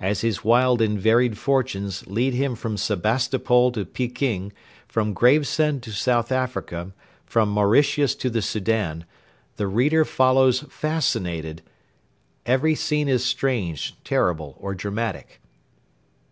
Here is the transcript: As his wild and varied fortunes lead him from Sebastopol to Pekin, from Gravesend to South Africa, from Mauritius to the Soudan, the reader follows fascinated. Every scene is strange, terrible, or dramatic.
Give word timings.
As 0.00 0.22
his 0.22 0.42
wild 0.42 0.82
and 0.82 0.98
varied 1.00 1.38
fortunes 1.38 2.04
lead 2.08 2.34
him 2.34 2.56
from 2.56 2.76
Sebastopol 2.76 3.70
to 3.70 3.84
Pekin, 3.84 4.52
from 4.88 5.12
Gravesend 5.12 5.84
to 5.84 5.92
South 5.92 6.32
Africa, 6.32 6.92
from 7.24 7.50
Mauritius 7.52 8.16
to 8.16 8.30
the 8.30 8.42
Soudan, 8.42 9.04
the 9.58 9.68
reader 9.68 10.04
follows 10.04 10.64
fascinated. 10.68 11.62
Every 12.44 12.74
scene 12.74 13.06
is 13.08 13.24
strange, 13.24 13.94
terrible, 14.02 14.56
or 14.58 14.74
dramatic. 14.74 15.40